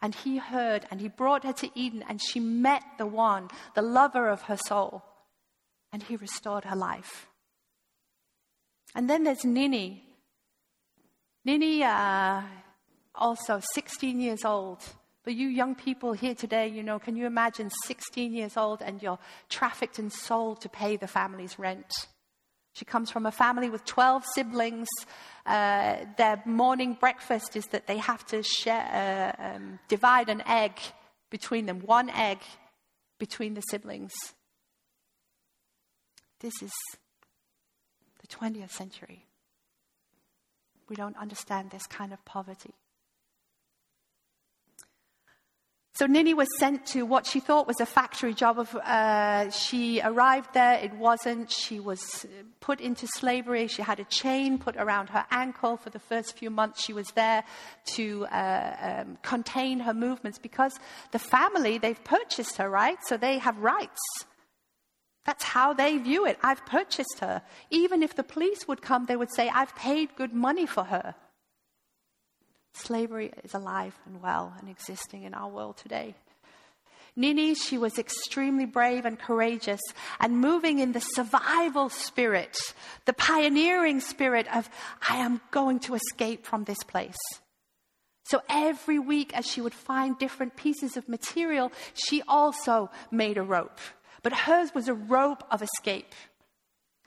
[0.03, 3.83] and he heard and he brought her to Eden and she met the one, the
[3.83, 5.03] lover of her soul.
[5.93, 7.29] And he restored her life.
[8.95, 10.05] And then there's Nini.
[11.45, 12.43] Nini, uh,
[13.15, 14.79] also 16 years old.
[15.25, 19.03] But you young people here today, you know, can you imagine 16 years old and
[19.03, 21.93] you're trafficked and sold to pay the family's rent?
[22.73, 24.89] She comes from a family with 12 siblings.
[25.45, 30.73] Uh, their morning breakfast is that they have to share, uh, um, divide an egg
[31.31, 32.39] between them, one egg
[33.19, 34.13] between the siblings.
[36.41, 36.73] This is
[38.21, 39.27] the 20th century.
[40.89, 42.75] We don't understand this kind of poverty.
[45.95, 48.59] So Nini was sent to what she thought was a factory job.
[48.59, 51.51] Of, uh, she arrived there, it wasn't.
[51.51, 52.27] She was
[52.61, 53.67] put into slavery.
[53.67, 57.09] She had a chain put around her ankle for the first few months she was
[57.17, 57.43] there
[57.97, 60.73] to uh, um, contain her movements because
[61.11, 62.99] the family, they've purchased her, right?
[63.07, 64.01] So they have rights.
[65.27, 66.39] That's how they view it.
[66.43, 67.43] I've purchased her.
[67.71, 71.15] Even if the police would come, they would say, I've paid good money for her.
[72.73, 76.15] Slavery is alive and well and existing in our world today.
[77.17, 79.81] Nini, she was extremely brave and courageous
[80.21, 82.57] and moving in the survival spirit,
[83.05, 84.71] the pioneering spirit of,
[85.09, 87.19] I am going to escape from this place.
[88.25, 93.43] So every week, as she would find different pieces of material, she also made a
[93.43, 93.79] rope.
[94.23, 96.15] But hers was a rope of escape.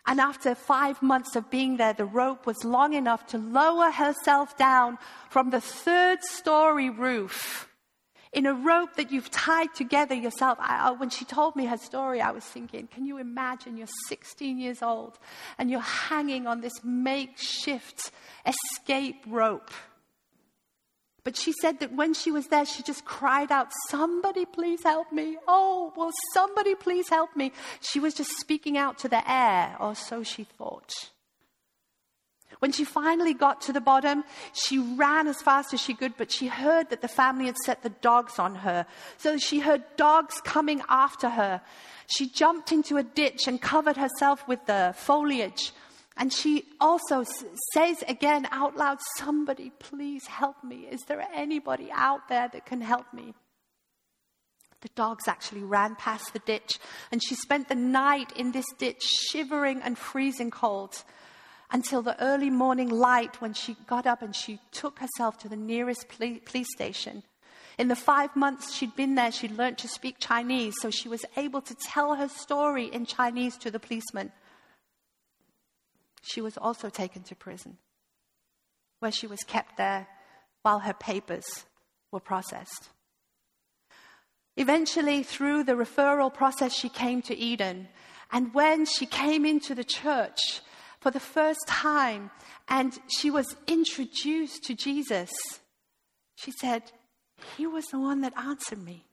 [0.06, 4.58] And after five months of being there, the rope was long enough to lower herself
[4.58, 4.98] down
[5.30, 7.70] from the third story roof
[8.34, 10.58] in a rope that you've tied together yourself.
[10.60, 14.58] I, when she told me her story, I was thinking, can you imagine you're 16
[14.58, 15.20] years old
[15.58, 18.12] and you're hanging on this makeshift
[18.46, 19.72] escape rope?
[21.24, 25.12] But she said that when she was there, she just cried out, Somebody please help
[25.12, 25.38] me.
[25.48, 27.54] Oh, will somebody please help me?
[27.80, 30.94] She was just speaking out to the air, or so she thought.
[32.60, 36.32] When she finally got to the bottom, she ran as fast as she could, but
[36.32, 38.86] she heard that the family had set the dogs on her.
[39.18, 41.62] So she heard dogs coming after her.
[42.08, 45.72] She jumped into a ditch and covered herself with the foliage.
[46.16, 47.24] And she also
[47.74, 50.88] says again out loud, Somebody, please help me.
[50.90, 53.34] Is there anybody out there that can help me?
[54.82, 56.78] The dogs actually ran past the ditch,
[57.10, 61.04] and she spent the night in this ditch, shivering and freezing cold,
[61.72, 65.56] until the early morning light when she got up and she took herself to the
[65.56, 67.24] nearest police station.
[67.80, 71.26] In the five months she'd been there, she'd learned to speak Chinese, so she was
[71.38, 74.32] able to tell her story in Chinese to the policeman
[76.24, 77.78] she was also taken to prison,
[79.00, 80.08] where she was kept there
[80.64, 81.66] while her papers
[82.12, 82.90] were processed.
[84.56, 87.90] Eventually, through the referral process, she came to Eden.
[88.32, 90.62] And when she came into the church
[91.00, 92.32] for the first time
[92.68, 95.32] and she was introduced to Jesus,
[96.36, 96.84] she said,
[97.58, 99.06] He was the one that answered me.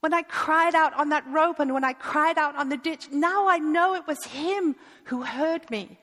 [0.00, 3.08] When I cried out on that rope and when I cried out on the ditch,
[3.10, 5.98] now I know it was Him who heard me.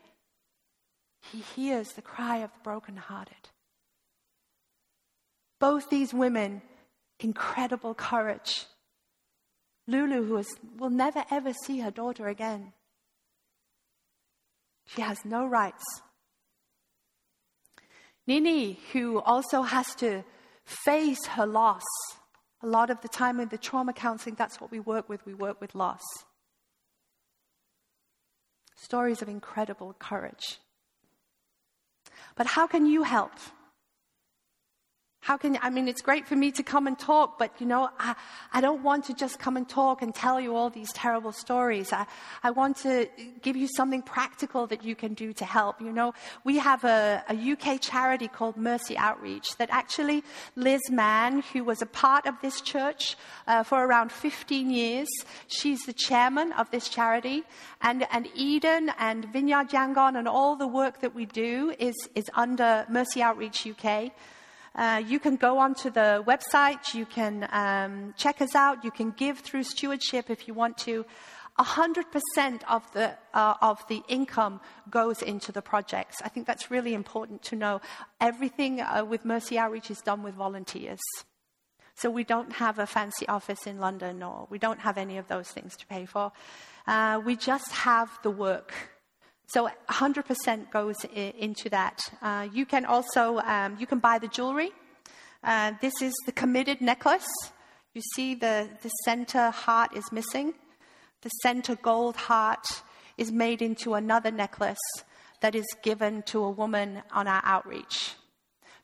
[1.21, 3.49] He hears the cry of the brokenhearted.
[5.59, 6.61] Both these women,
[7.19, 8.65] incredible courage.
[9.87, 12.73] Lulu, who is, will never ever see her daughter again.
[14.85, 15.83] She has no rights.
[18.25, 20.23] Nini, who also has to
[20.63, 21.83] face her loss.
[22.61, 25.25] A lot of the time in the trauma counseling, that's what we work with.
[25.25, 26.03] We work with loss.
[28.75, 30.59] Stories of incredible courage.
[32.35, 33.31] But how can you help?
[35.21, 37.89] How can, I mean, it's great for me to come and talk, but you know,
[37.99, 38.15] I,
[38.53, 41.91] I don't want to just come and talk and tell you all these terrible stories.
[41.91, 42.05] I,
[42.41, 43.07] I want to
[43.41, 45.81] give you something practical that you can do to help.
[45.81, 46.13] You know,
[46.45, 50.23] we have a, a UK charity called Mercy Outreach that actually
[50.55, 55.07] Liz Mann, who was a part of this church uh, for around 15 years,
[55.47, 57.43] she's the chairman of this charity.
[57.81, 62.31] And, and Eden and Vineyard Yangon and all the work that we do is, is
[62.35, 64.13] under Mercy Outreach UK.
[64.79, 69.11] Uh, you can go onto the website, you can um, check us out, you can
[69.11, 71.05] give through stewardship if you want to.
[71.59, 72.05] 100%
[72.69, 76.21] of the, uh, of the income goes into the projects.
[76.23, 77.81] I think that's really important to know.
[78.21, 81.01] Everything uh, with Mercy Outreach is done with volunteers.
[81.95, 85.27] So we don't have a fancy office in London or we don't have any of
[85.27, 86.31] those things to pay for.
[86.87, 88.73] Uh, we just have the work
[89.49, 91.99] so 100% goes into that.
[92.21, 94.71] Uh, you can also um, you can buy the jewelry.
[95.43, 97.27] Uh, this is the committed necklace.
[97.93, 100.53] You see the, the center heart is missing.
[101.21, 102.65] The center gold heart
[103.17, 104.77] is made into another necklace
[105.41, 108.13] that is given to a woman on our outreach.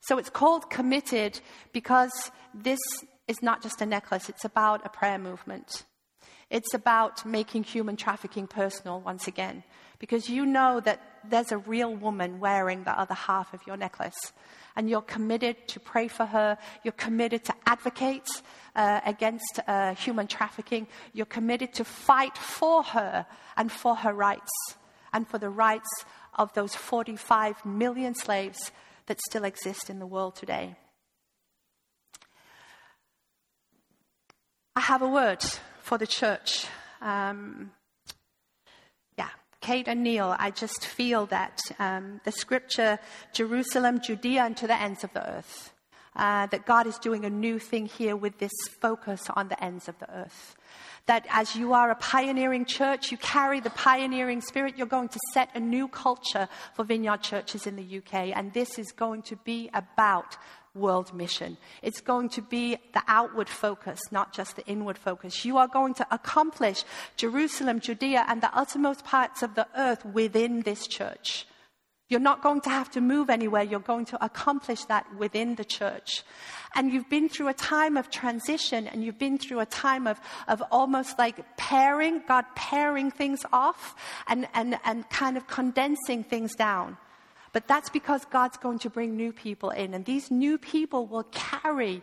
[0.00, 1.40] So it's called committed
[1.72, 2.80] because this
[3.28, 5.84] is not just a necklace, it's about a prayer movement.
[6.50, 9.64] It's about making human trafficking personal once again
[9.98, 14.32] because you know that there's a real woman wearing the other half of your necklace.
[14.76, 16.58] And you're committed to pray for her.
[16.84, 18.28] You're committed to advocate
[18.76, 20.86] uh, against uh, human trafficking.
[21.14, 23.26] You're committed to fight for her
[23.56, 24.52] and for her rights
[25.12, 25.88] and for the rights
[26.34, 28.70] of those 45 million slaves
[29.06, 30.76] that still exist in the world today.
[34.74, 35.42] I have a word
[35.86, 36.66] for the church.
[37.00, 37.70] Um,
[39.62, 43.00] Kate and Neil, I just feel that um, the scripture,
[43.32, 45.72] Jerusalem, Judea, and to the ends of the earth,
[46.14, 49.88] uh, that God is doing a new thing here with this focus on the ends
[49.88, 50.54] of the earth.
[51.06, 55.18] That as you are a pioneering church, you carry the pioneering spirit, you're going to
[55.32, 58.36] set a new culture for vineyard churches in the UK.
[58.36, 60.36] And this is going to be about
[60.76, 61.56] world mission.
[61.82, 65.44] It's going to be the outward focus, not just the inward focus.
[65.44, 66.84] You are going to accomplish
[67.16, 71.46] Jerusalem, Judea, and the uttermost parts of the earth within this church.
[72.08, 73.64] You're not going to have to move anywhere.
[73.64, 76.22] You're going to accomplish that within the church.
[76.76, 80.20] And you've been through a time of transition and you've been through a time of,
[80.46, 83.96] of almost like paring, God paring things off
[84.28, 86.96] and, and, and kind of condensing things down.
[87.56, 91.22] But that's because God's going to bring new people in, and these new people will
[91.32, 92.02] carry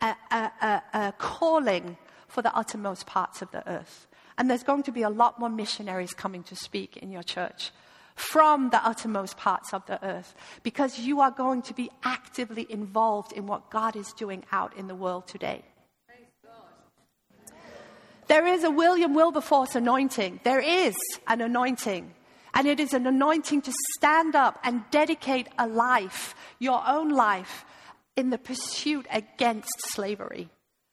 [0.00, 4.06] a, a, a, a calling for the uttermost parts of the earth.
[4.38, 7.72] And there's going to be a lot more missionaries coming to speak in your church
[8.14, 13.32] from the uttermost parts of the earth because you are going to be actively involved
[13.32, 15.60] in what God is doing out in the world today.
[18.28, 20.40] There is a William Wilberforce anointing.
[20.42, 22.14] There is an anointing.
[22.56, 27.66] And it is an anointing to stand up and dedicate a life, your own life,
[28.16, 30.48] in the pursuit against slavery.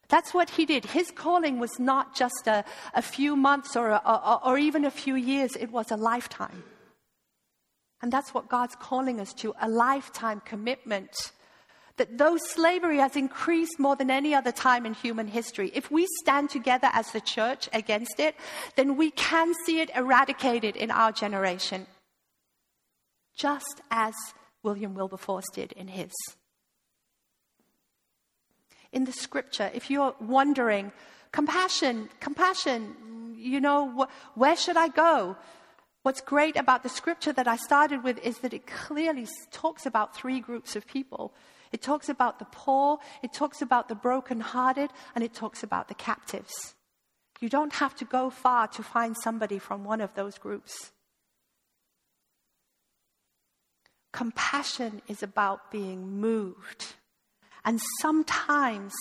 [0.10, 0.84] That's what he did.
[0.84, 5.16] His calling was not just a, a few months or, a, or even a few
[5.16, 6.66] years, it was a lifetime.
[8.02, 11.32] And that's what God's calling us to a lifetime commitment
[11.98, 16.08] that though slavery has increased more than any other time in human history, if we
[16.22, 18.36] stand together as the church against it,
[18.76, 21.86] then we can see it eradicated in our generation,
[23.36, 24.14] just as
[24.64, 26.12] William Wilberforce did in his.
[28.92, 30.92] In the scripture, if you're wondering,
[31.32, 35.36] compassion, compassion, you know, wh- where should I go?
[36.04, 40.16] What's great about the scripture that I started with is that it clearly talks about
[40.16, 41.34] three groups of people
[41.74, 45.96] It talks about the poor, it talks about the brokenhearted, and it talks about the
[45.96, 46.76] captives.
[47.42, 50.92] You don't have to go far to find somebody from one of those groups.
[54.14, 56.94] Compassion is about being moved.
[57.66, 58.94] And sometimes,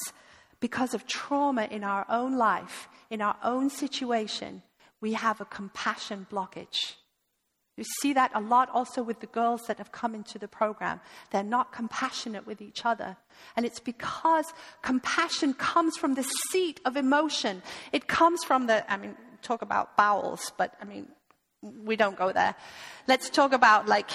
[0.58, 4.62] because of trauma in our own life, in our own situation,
[5.00, 6.94] we have a compassion blockage.
[7.82, 11.00] You see that a lot also with the girls that have come into the program.
[11.32, 13.16] They're not compassionate with each other.
[13.56, 14.44] And it's because
[14.82, 17.60] compassion comes from the seat of emotion.
[17.90, 21.08] It comes from the, I mean, talk about bowels, but I mean,
[21.60, 22.54] we don't go there.
[23.08, 24.10] Let's talk about like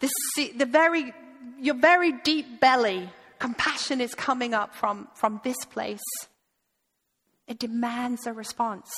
[0.00, 0.10] the,
[0.58, 1.14] the very,
[1.58, 3.08] your very deep belly.
[3.38, 6.04] Compassion is coming up from, from this place.
[7.46, 8.92] It demands a response.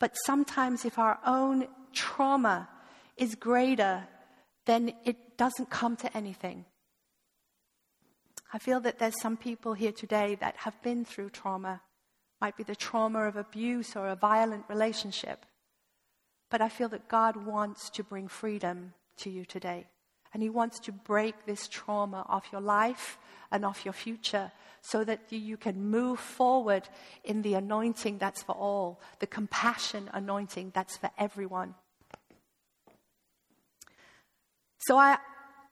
[0.00, 2.68] But sometimes, if our own trauma
[3.16, 4.06] is greater,
[4.66, 6.64] then it doesn't come to anything.
[8.52, 11.82] I feel that there's some people here today that have been through trauma.
[12.40, 15.44] Might be the trauma of abuse or a violent relationship.
[16.50, 19.86] But I feel that God wants to bring freedom to you today.
[20.32, 23.18] And He wants to break this trauma off your life
[23.50, 24.52] and off your future
[24.82, 26.88] so that you can move forward
[27.24, 31.74] in the anointing that's for all, the compassion anointing that's for everyone.
[34.86, 35.18] So, I,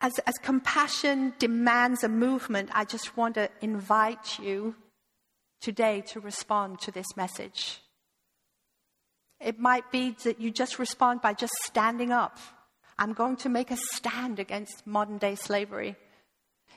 [0.01, 4.75] as, as compassion demands a movement, I just want to invite you
[5.61, 7.81] today to respond to this message.
[9.41, 12.39] It might be that you just respond by just standing up.
[12.99, 15.97] I'm going to make a stand against modern day slavery.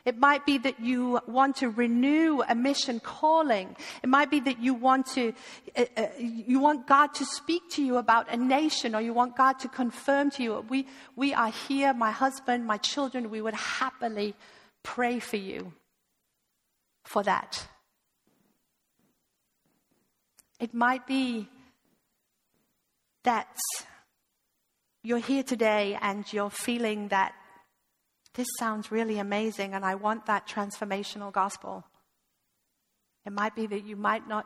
[0.06, 3.76] It might be that you want to renew a mission calling.
[4.04, 5.34] It might be that you want to,
[5.76, 9.36] uh, uh, you want God to speak to you about a nation or you want
[9.36, 10.66] God to confirm to you.
[10.70, 14.36] We, we are here, my husband, my children, we would happily
[14.84, 15.74] pray for you
[17.04, 17.68] for that.
[20.60, 21.50] It might be
[23.24, 23.58] that
[25.04, 27.34] you're here today and you're feeling that
[28.36, 31.86] this sounds really amazing and I want that transformational gospel.
[33.26, 34.46] It might be that you might not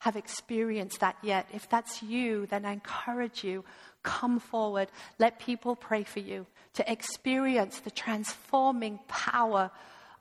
[0.00, 1.48] have experienced that yet.
[1.52, 3.64] If that's you, then I encourage you,
[4.02, 4.88] come forward.
[5.18, 9.70] Let people pray for you to experience the transforming power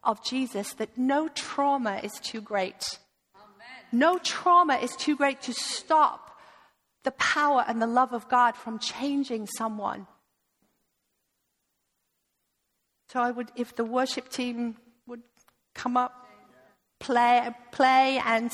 [0.03, 2.99] of Jesus that no trauma is too great.
[3.35, 3.67] Amen.
[3.91, 6.39] No trauma is too great to stop
[7.03, 10.07] the power and the love of God from changing someone.
[13.11, 15.23] So I would, if the worship team would
[15.73, 16.27] come up,
[16.99, 18.51] play, play, and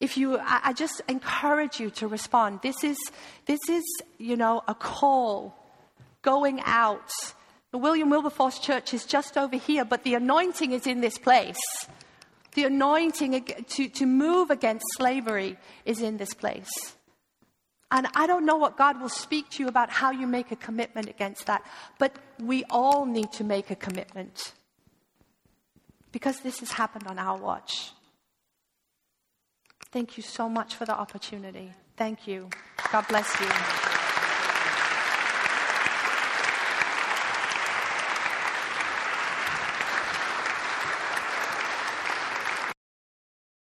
[0.00, 2.60] if you, I, I just encourage you to respond.
[2.62, 2.96] This is,
[3.44, 3.84] this is,
[4.16, 5.54] you know, a call
[6.22, 7.10] going out.
[7.72, 11.60] The William Wilberforce Church is just over here, but the anointing is in this place.
[12.54, 16.95] The anointing to, to move against slavery is in this place.
[17.90, 20.56] And I don't know what God will speak to you about how you make a
[20.56, 21.64] commitment against that,
[21.98, 24.52] but we all need to make a commitment
[26.10, 27.92] because this has happened on our watch.
[29.92, 31.72] Thank you so much for the opportunity.
[31.96, 32.50] Thank you.
[32.90, 33.95] God bless you.